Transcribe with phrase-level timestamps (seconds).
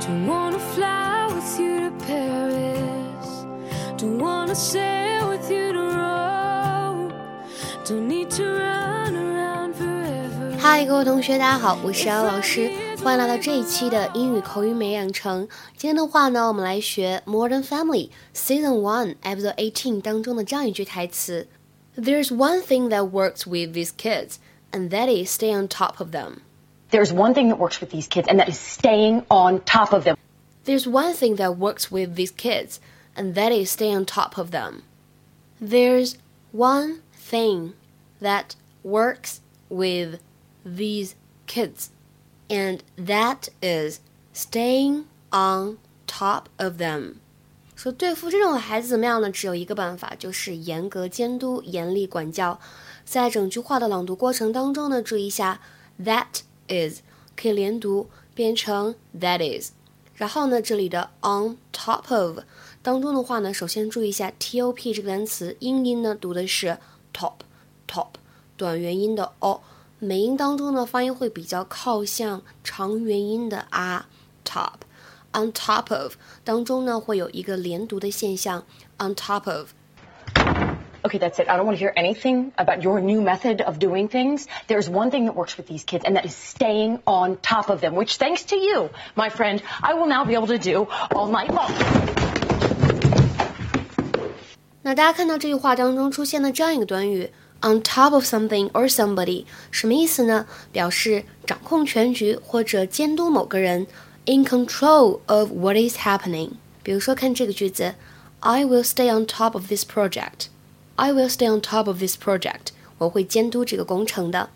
[0.00, 3.44] Don't wanna fly with you to Paris.
[3.98, 7.12] Don't wanna sail with you to Rome.
[7.84, 10.58] Don't need to run around forever.
[10.58, 12.70] 嗨，各位同学，大家好，我是姚老师，
[13.02, 15.46] 欢迎来到这一期的英语口语美养成。
[15.76, 21.48] 今天的话呢，我们来学《Modern Family》Season One Episode Eighteen 当中的这样一句台词：
[21.96, 24.36] There's one thing that works with these kids,
[24.72, 26.38] and that is stay on top of them.
[26.90, 30.04] There's one thing that works with these kids, and that is staying on top of
[30.04, 30.16] them.
[30.64, 32.80] There's one thing that works with these kids,
[33.16, 34.82] and that is stay on top of them.
[35.60, 36.16] There's
[36.52, 37.74] one thing
[38.20, 40.20] that works with
[40.64, 41.14] these
[41.46, 41.90] kids,
[42.48, 44.00] and that is
[44.32, 47.16] staying on top of them.
[47.74, 49.30] 说对付这种孩子怎么样呢？
[49.30, 52.58] 只有一个办法，就是严格监督、严厉管教。
[53.04, 55.60] 在整句话的朗读过程当中呢，注意一下
[56.02, 56.40] that
[56.71, 57.01] is
[57.35, 59.71] 可以连读变成 that is，
[60.15, 62.39] 然后呢，这里的 on top of
[62.81, 66.77] 当中的话呢，首先注意一下 top 这个单词，英音呢读的是
[67.13, 67.33] top
[67.87, 68.07] top
[68.55, 69.61] 短元音的 o，
[69.99, 74.05] 美音当中呢发音会比较靠向长元音的 a
[74.45, 74.81] top
[75.33, 78.65] on top of 当中呢会有一个连读的现象
[78.97, 79.71] on top of。
[81.04, 81.48] Okay, that's it.
[81.48, 84.48] I don't want to hear anything about your new method of doing things.
[84.66, 87.80] There's one thing that works with these kids, and that is staying on top of
[87.80, 91.28] them, which, thanks to you, my friend, I will now be able to do all
[91.28, 91.70] night long.
[94.82, 100.46] 那大家看到这句话当中出现的这样一个短语 on top of something or somebody，什么意思呢？
[100.72, 103.86] 表示掌控全局或者监督某个人，
[104.26, 106.50] in control of what is happening。
[106.82, 107.94] 比如说看这个句子，
[108.40, 110.48] I will stay on top of this project。
[110.96, 112.68] I will stay on top of this project。
[112.98, 114.50] 我会监督这个工程的。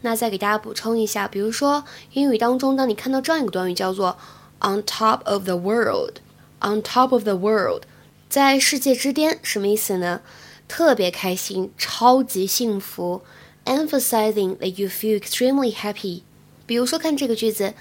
[0.00, 4.16] 那再给大家补充一下，比如说英语当中，当你看到这样一个短语叫做
[4.60, 7.82] on top of the world，on top of the world，
[8.28, 10.20] 在世界之巅，什么意思呢？
[10.68, 13.22] 特别开心，超级幸福，
[13.64, 16.22] emphasizing that you feel extremely happy。
[16.66, 17.74] 比如说看这个句子，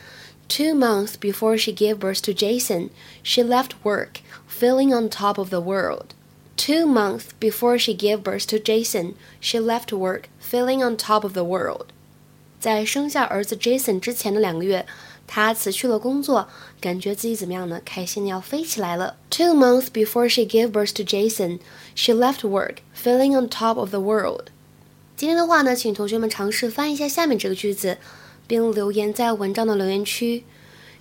[0.47, 2.89] Two months before she gave birth to Jason,
[3.21, 6.13] she left work, feeling on top of the world.
[6.61, 11.33] Two months before she gave birth to Jason, she left work, feeling on top of
[11.33, 11.87] the world.
[12.59, 14.85] 在生下儿子 Jason 之前的两个月，
[15.27, 16.47] 她辞去了工作，
[16.81, 17.79] 感觉自己怎么样呢？
[17.85, 19.15] 开心的要飞起来了。
[19.29, 21.59] Two months before she gave birth to Jason,
[21.93, 24.45] she left work, feeling on top of the world.
[25.15, 27.99] 今天的话呢，请同学们尝试翻译一下下面这个句子，
[28.47, 30.43] 并留言在文章的留言区。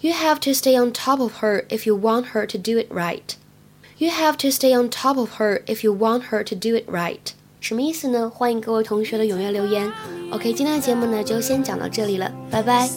[0.00, 2.92] You have to stay on top of her if you want her to do it
[2.92, 3.36] right.
[4.00, 6.88] You have to stay on top of her if you want her to do it
[6.88, 7.32] right.
[7.60, 8.30] 什么意思呢？
[8.30, 9.90] 欢迎各位同学的踊跃留言。
[10.30, 12.88] OK，今天的节目呢就先讲到这里了，拜拜。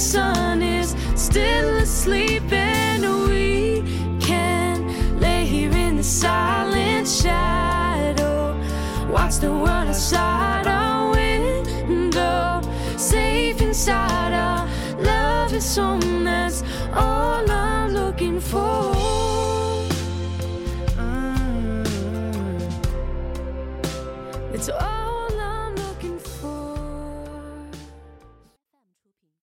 [0.00, 3.82] Sun is still asleep and we
[4.18, 8.58] can lay here in the silent shadow.
[9.12, 12.62] Watch the world outside our window.
[12.96, 14.66] Safe inside our
[15.02, 16.62] love is home that's
[16.94, 18.99] all i'm looking for